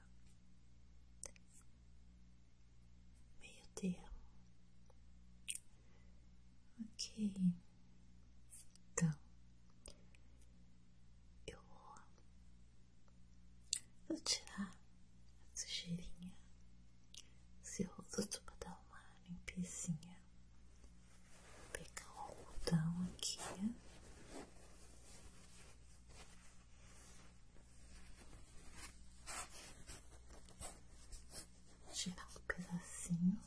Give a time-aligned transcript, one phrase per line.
[3.43, 4.09] Meio termo.
[6.81, 7.33] Ok.
[8.93, 9.15] Então,
[11.47, 11.95] eu vou,
[14.09, 16.33] vou tirar a sujeirinha,
[17.63, 20.17] seu rosto para dar uma limpezinha.
[21.45, 23.39] Vou pegar o algodão aqui.
[31.93, 33.39] Tirar um pedacinho.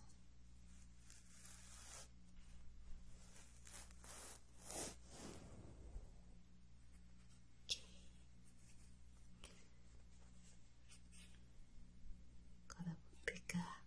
[7.66, 7.80] Ok.
[12.70, 13.82] Agora vou pegar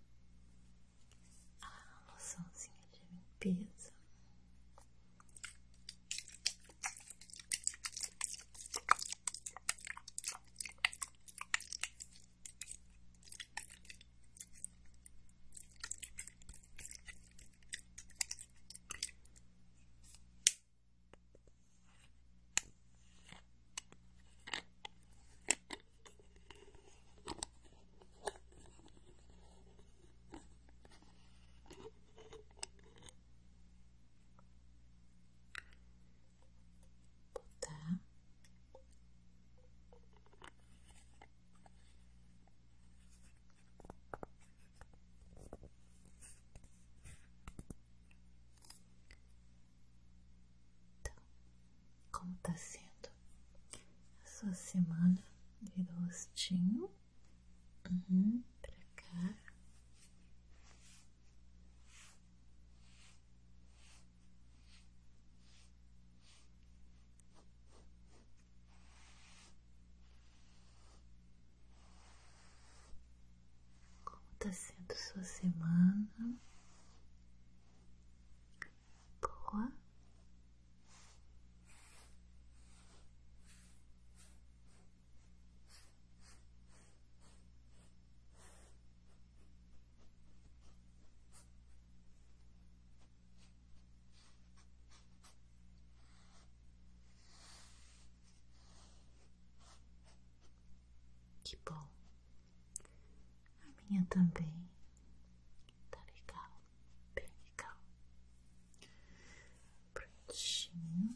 [1.63, 3.93] a loçãozinha de limpeza.
[37.35, 37.99] Botar
[51.01, 51.15] Então,
[52.13, 53.09] como tá sendo
[54.25, 55.19] a sua semana?
[55.61, 56.91] Virou o rostinho.
[57.91, 59.35] Uhum, pra cá.
[74.05, 75.52] Como tá sendo sua semana?
[101.53, 101.87] Que bom.
[103.61, 104.67] A minha também.
[105.91, 106.51] Tá legal.
[107.15, 107.77] Bem legal.
[109.93, 111.15] Prontinho.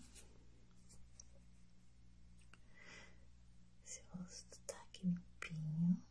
[3.83, 6.03] Seu rosto tá aqui limpinho.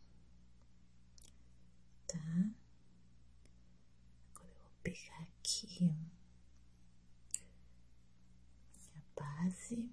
[2.07, 2.17] Tá?
[4.33, 5.83] Agora eu vou pegar aqui
[8.73, 9.89] minha base.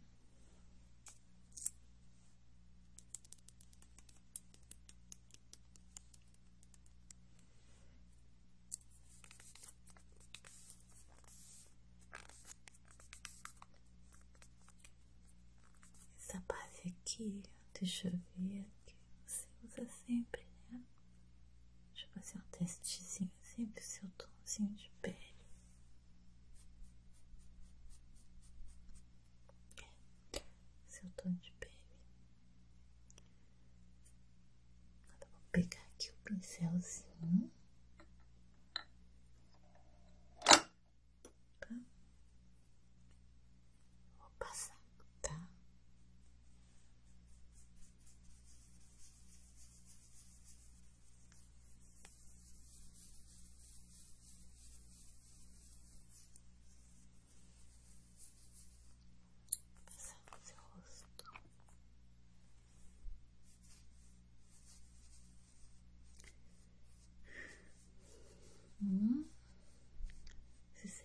[16.19, 16.89] Essa base
[17.23, 17.43] aqui,
[17.79, 20.83] deixa eu ver, que você usa sempre, né?
[21.93, 25.17] Deixa eu fazer um testezinho, sempre o seu tomzinho de pele.
[30.89, 31.73] Seu tom de pele.
[35.15, 37.52] Agora vou pegar aqui o pincelzinho.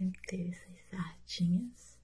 [0.08, 2.00] Aí teve essas sardinhas.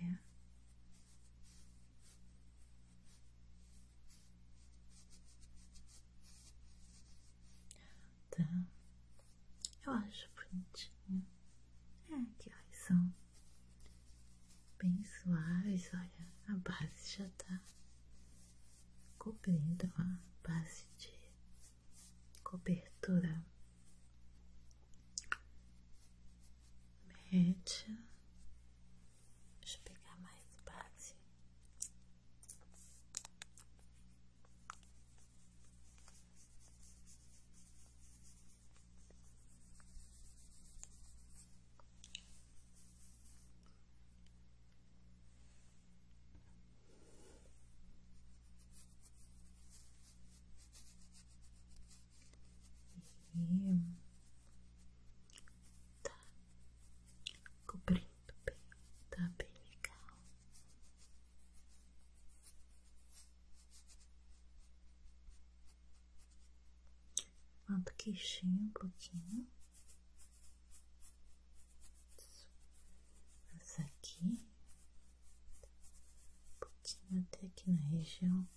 [0.00, 0.18] É.
[8.30, 8.64] Tá.
[9.84, 11.26] Eu acho bonitinho.
[12.10, 13.12] É, aqui ó, são
[14.78, 17.60] bem suaves, olha, a base já tá
[19.18, 20.18] cobrindo a
[20.48, 20.89] base
[23.00, 23.44] de cobertura
[27.32, 27.98] média.
[29.60, 31.14] Deixa eu pegar mais base.
[53.32, 53.96] E
[56.02, 56.12] tá
[57.66, 58.56] cobrindo bem,
[59.10, 60.18] tá bem legal.
[67.68, 69.46] Levanta o queixinho um pouquinho.
[73.60, 74.38] Essa aqui, um
[76.58, 78.48] pouquinho até aqui na região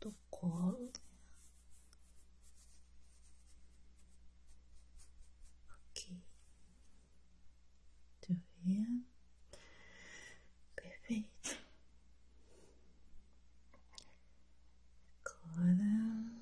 [0.00, 0.86] do colo.
[0.86, 0.92] né?
[5.88, 6.22] Ok.
[8.20, 9.04] Deixa eu ver.
[10.74, 11.58] Perfeito.
[15.24, 16.40] Agora.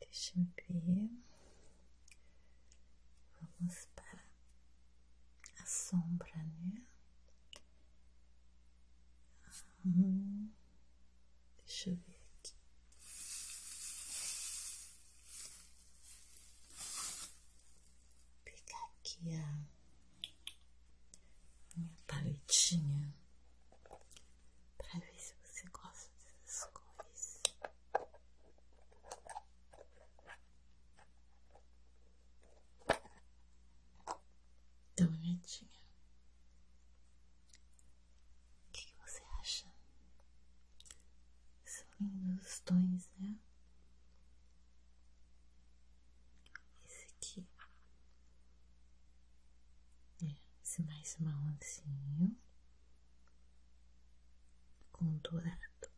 [0.00, 0.46] Deixa eu
[0.80, 1.10] ver.
[3.40, 4.22] Vamos para
[5.60, 6.82] a sombra, né?
[9.84, 10.50] Hum,
[11.58, 12.54] deixa eu ver aqui.
[16.76, 17.28] Vou
[18.44, 19.58] pegar aqui a
[21.76, 23.14] minha paletinha
[24.76, 26.10] para ver se você gosta
[26.44, 27.40] dessas cores.
[34.96, 35.70] Dá uma olhadinha.
[38.68, 39.66] O que, que você acha?
[41.64, 43.36] São lindos os tons, né?
[46.84, 47.44] Esse aqui é
[50.84, 52.36] mais marronzinho
[54.92, 55.88] com dourado.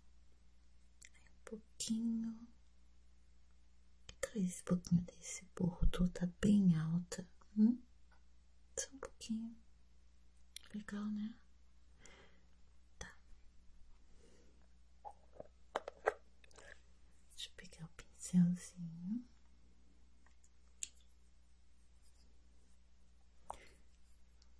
[1.14, 2.48] Aí um pouquinho.
[4.20, 7.26] Talvez esse pouquinho desse bordo tá bem alta.
[7.56, 7.78] Hum?
[8.76, 9.56] Só um pouquinho.
[10.74, 11.34] Legal, né?
[12.98, 13.12] Tá.
[17.30, 19.24] Deixa eu pegar o pincelzinho.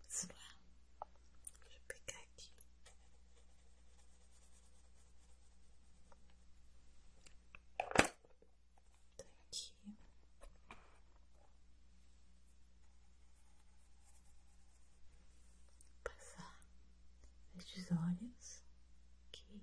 [0.09, 0.57] Vamos lá.
[1.63, 2.53] Deixa eu pegar aqui.
[9.17, 9.97] Tá aqui.
[16.05, 16.61] Passar
[17.57, 18.63] estes olhos
[19.29, 19.63] aqui.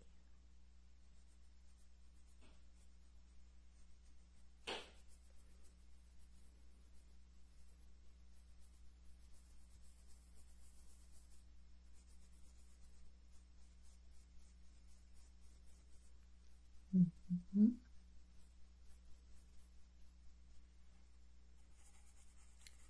[16.93, 17.77] Uhum.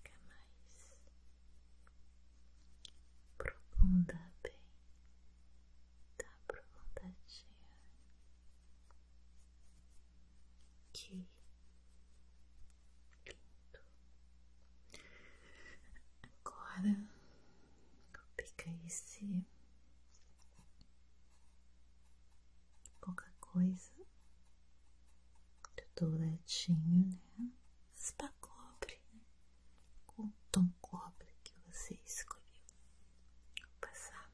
[0.03, 0.87] Fica mais
[3.37, 4.53] profunda bem,
[6.17, 7.47] tá aprofundadinha
[16.23, 16.95] Agora
[18.13, 19.45] vou pegar esse
[23.01, 23.91] qualquer coisa
[25.75, 27.49] do douradinho, né?
[27.95, 29.21] Spa cobre, né?
[30.05, 32.43] Com o tom cobre que você escolheu.
[33.61, 34.29] Vou passar.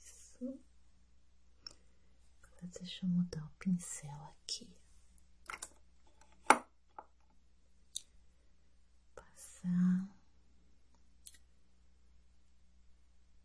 [0.00, 0.58] Isso.
[2.42, 4.66] Agora deixa eu mudar o pincel aqui.
[9.14, 10.08] Passar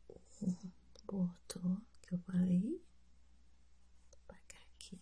[0.08, 2.82] o bordo que eu falei.
[4.26, 5.02] Pagar aqui.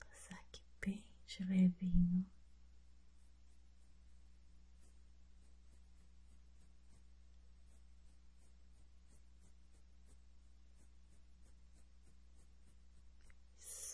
[0.00, 2.26] Passar aqui bem de.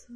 [0.03, 0.13] Isso.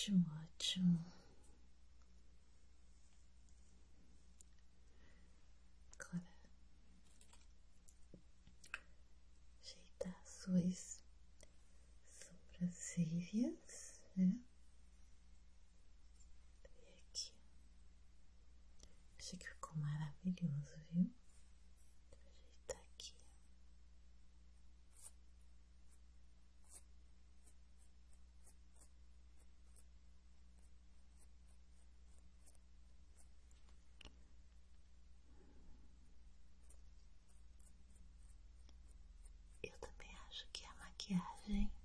[0.00, 1.04] Ótimo, ótimo.
[5.98, 6.22] Agora
[9.60, 11.04] ajeitar suas
[12.18, 14.32] sobrancelhas, né?
[16.78, 17.32] E aqui.
[19.18, 21.10] Acho que ficou maravilhoso, viu?
[41.50, 41.79] everything.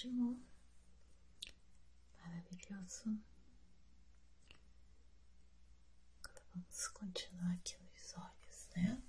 [0.00, 0.40] Ótimo.
[2.24, 3.20] Maravilhoso.
[6.24, 9.02] Agora vamos continuar aqui nos olhos, né?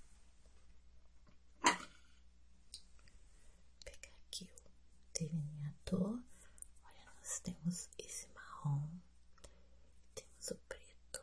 [3.85, 6.21] pegar aqui o delineador.
[6.83, 8.89] Olha, nós temos esse marrom,
[10.13, 11.21] temos o preto.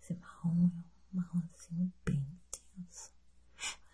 [0.00, 3.10] Esse marrom é um marronzinho bem intenso.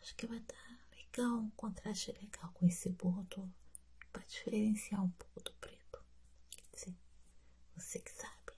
[0.03, 3.51] Acho que vai dar legal, um contraste legal com esse bordo
[4.29, 6.03] diferenciar um pouco do preto.
[6.51, 6.97] Quer dizer,
[7.77, 8.53] você que sabe.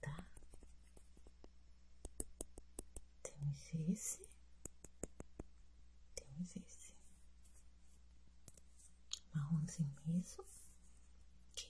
[0.00, 0.24] Tá?
[3.22, 4.28] Temos esse.
[6.14, 6.94] Temos esse.
[9.34, 10.44] Marronzinho mesmo.
[11.52, 11.68] Ok.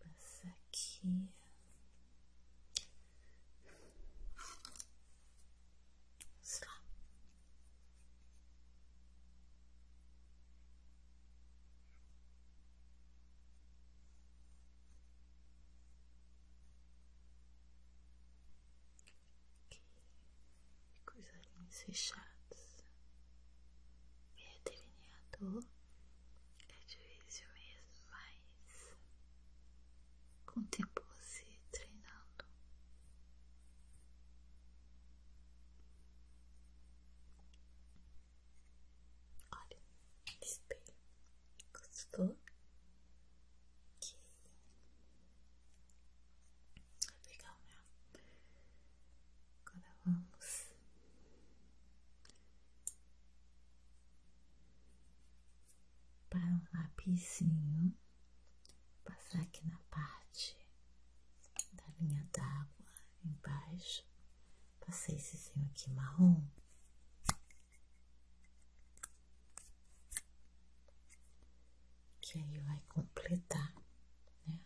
[0.00, 1.28] Passa aqui.
[6.36, 6.72] Vamos lá.
[19.68, 19.80] Aqui.
[21.06, 21.20] Com
[21.72, 22.84] os olhinhos fechados.
[24.36, 25.64] É delineador.
[26.58, 28.96] É difícil mesmo, mas
[30.46, 32.44] com o tempo você treinando.
[39.50, 39.78] Olha,
[40.42, 40.94] espelho.
[41.72, 42.36] Gostou?
[43.96, 44.18] Ok.
[47.28, 47.76] Legal, né?
[49.66, 50.72] Agora vamos
[56.28, 57.94] para um lapisinho,
[59.04, 60.56] passar aqui na parte
[61.72, 62.92] da linha d'água
[63.24, 64.04] embaixo,
[64.80, 66.44] passei essezinho aqui marrom.
[72.20, 73.74] Que aí vai completar,
[74.46, 74.58] né?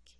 [0.00, 0.18] Aqui.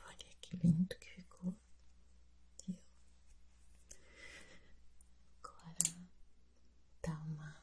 [0.00, 1.54] Olha que lindo que ficou.
[5.42, 5.94] Agora
[7.02, 7.62] dá uma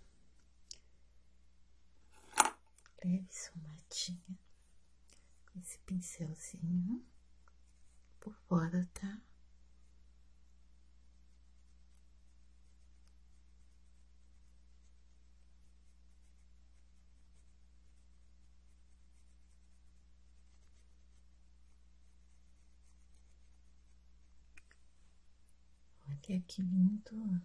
[3.04, 4.40] leve somatinha
[5.46, 7.06] com esse pincelzinho
[8.20, 9.22] por fora, tá?
[26.30, 27.42] Olha que lindo.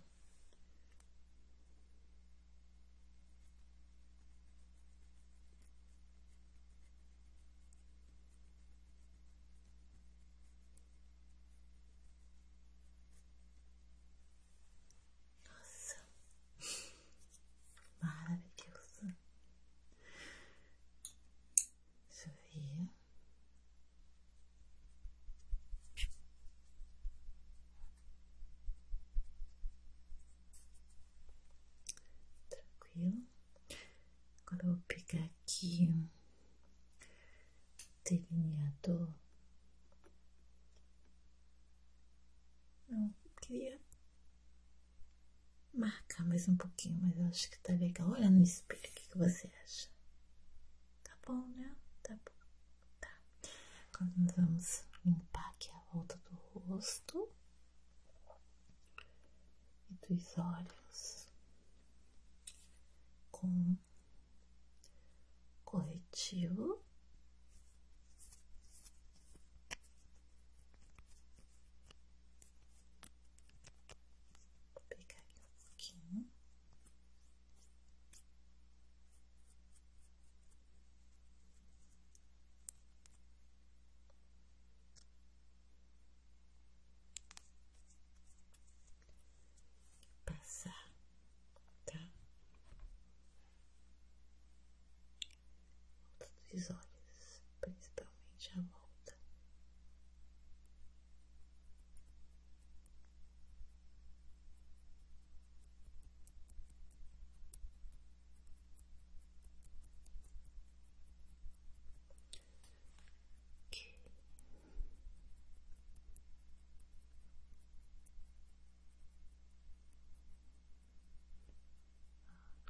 [15.48, 15.96] Nossa,
[18.02, 19.14] maravilhoso.
[22.10, 22.88] Deixa eu ver.
[32.48, 33.22] Tranquilo.
[34.46, 36.08] Agora eu vou pegar aqui
[38.04, 39.08] delineador.
[42.88, 43.80] Eu queria
[45.72, 48.10] marcar mais um pouquinho, mas eu acho que tá legal.
[48.10, 49.88] Olha no espelho, o que, que você acha?
[51.04, 51.76] Tá bom, né?
[52.02, 52.32] Tá bom.
[53.00, 53.16] Tá.
[53.92, 57.28] Agora nós vamos limpar aqui a volta do rosto
[59.90, 61.28] e dos olhos
[63.30, 63.76] com
[65.64, 66.82] corretivo.
[74.74, 76.26] Vou pegar aqui um pouquinho.
[90.26, 90.90] Passar,
[91.86, 91.98] tá?
[96.18, 99.14] Volta dos olhos, principalmente a volta.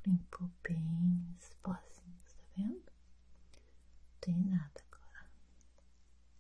[0.06, 0.13] Ok.
[0.24, 2.82] Limpou bem os tá vendo?
[2.82, 5.26] Não tem nada agora.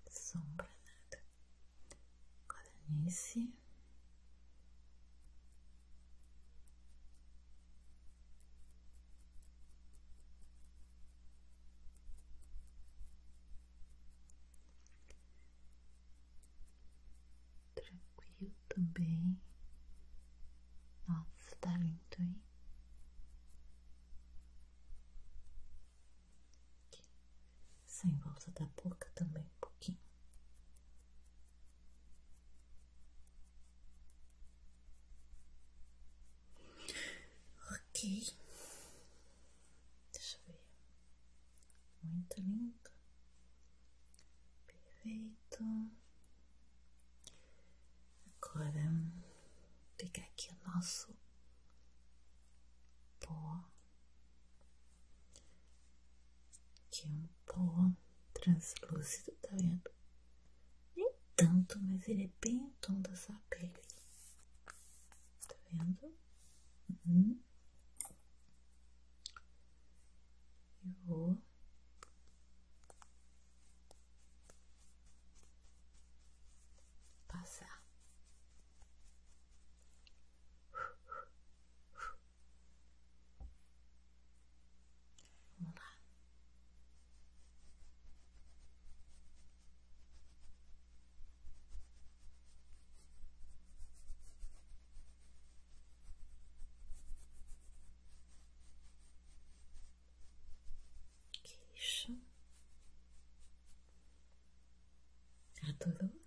[0.08, 1.22] Sombra, nada.
[2.48, 3.52] Agora nesse.
[17.74, 19.38] Tranquilo também.
[21.06, 22.40] Nossa, tá lindo, hein?
[26.88, 27.02] Aqui.
[28.54, 29.98] Sem volta da boca também um pouquinho.
[37.70, 38.36] Ok.
[40.12, 40.60] Deixa eu ver.
[42.02, 42.90] Muito lindo.
[44.66, 45.64] Perfeito.
[48.40, 51.14] Agora, vou pegar aqui o nosso
[53.20, 53.64] pó.
[56.86, 57.90] Aqui é um pó
[58.44, 59.90] translúcido, tá vendo?
[60.94, 63.72] Nem tanto, mas ele é bem o tom da sua pele.
[65.48, 66.14] Tá vendo?
[67.06, 67.40] Uhum.
[105.92, 106.23] todos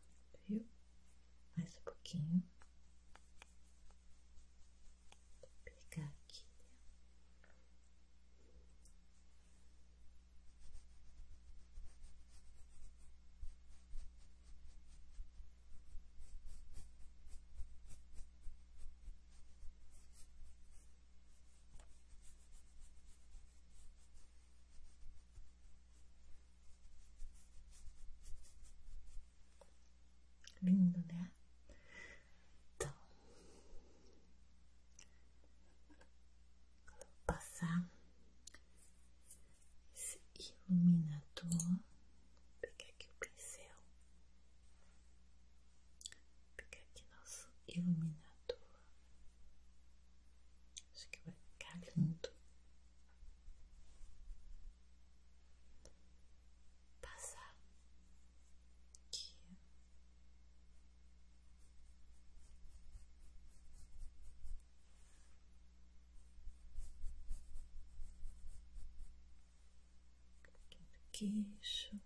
[71.18, 72.00] queixo,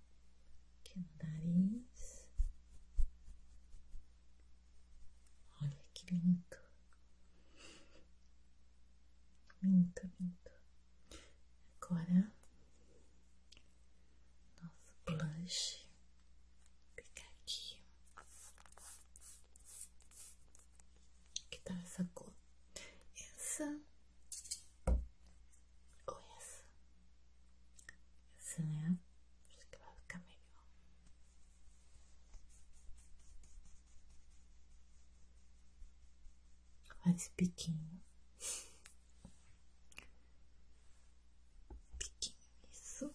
[0.79, 1.90] aqui no é nariz.
[37.03, 38.01] Faz biquinho.
[41.99, 42.35] Biquinho,
[42.71, 43.13] isso.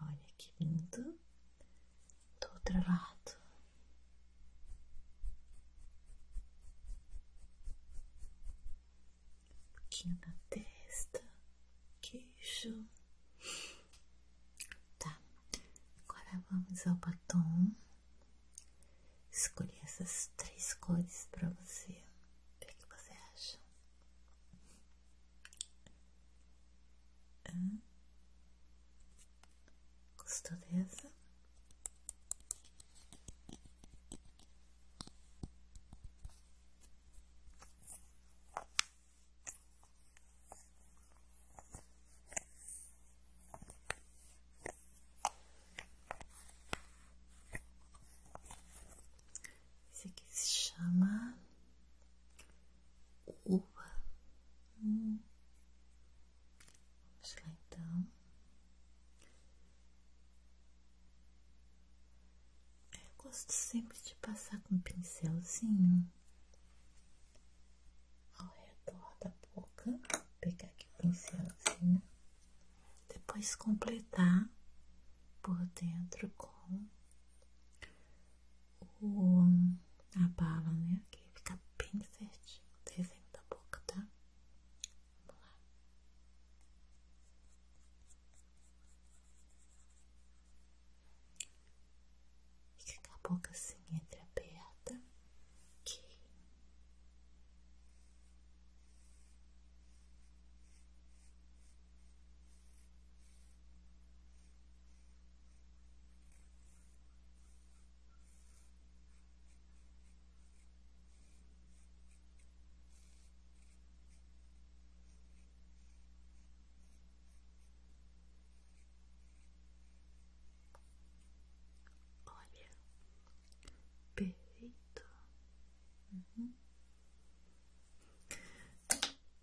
[0.00, 1.18] Olha que lindo.
[2.40, 3.38] Do outro lado.
[10.06, 10.14] Um
[65.58, 66.06] espacinho
[68.38, 69.90] ao redor da boca.
[69.90, 72.02] Vou pegar aqui o pincelzinho.
[73.08, 74.48] Depois completar
[75.42, 76.86] por dentro com
[79.00, 79.48] o,
[80.16, 80.87] a bala, né?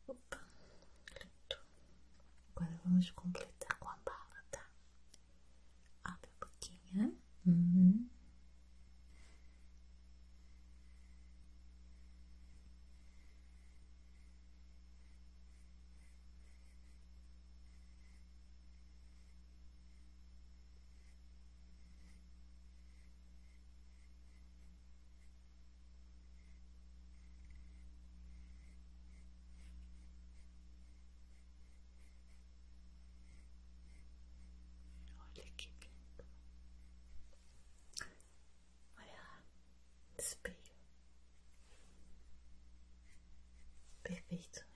[0.08, 0.40] Opa,
[1.06, 1.58] pronto.
[2.56, 3.55] Agora vamos completar.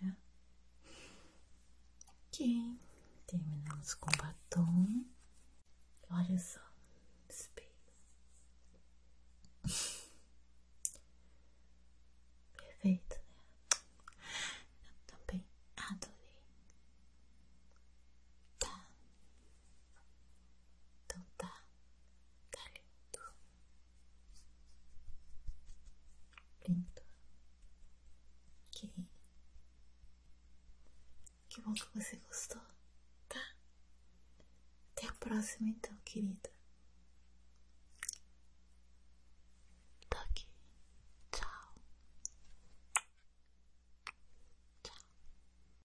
[0.02, 0.16] né?
[2.28, 2.80] Ok,
[3.28, 5.06] terminamos com batom.
[6.10, 6.60] Olha só,